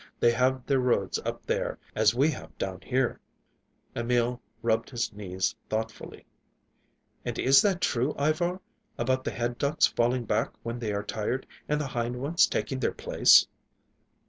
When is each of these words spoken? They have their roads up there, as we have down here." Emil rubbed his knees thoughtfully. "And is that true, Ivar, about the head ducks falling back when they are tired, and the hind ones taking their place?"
They 0.19 0.31
have 0.31 0.65
their 0.65 0.79
roads 0.79 1.19
up 1.25 1.45
there, 1.45 1.77
as 1.95 2.15
we 2.15 2.31
have 2.31 2.57
down 2.57 2.81
here." 2.81 3.19
Emil 3.95 4.41
rubbed 4.63 4.89
his 4.89 5.13
knees 5.13 5.55
thoughtfully. 5.69 6.25
"And 7.23 7.37
is 7.37 7.61
that 7.61 7.81
true, 7.81 8.15
Ivar, 8.19 8.61
about 8.97 9.23
the 9.23 9.29
head 9.31 9.59
ducks 9.59 9.85
falling 9.85 10.25
back 10.25 10.53
when 10.63 10.79
they 10.79 10.91
are 10.91 11.03
tired, 11.03 11.45
and 11.69 11.79
the 11.79 11.85
hind 11.85 12.15
ones 12.19 12.47
taking 12.47 12.79
their 12.79 12.95
place?" 12.95 13.45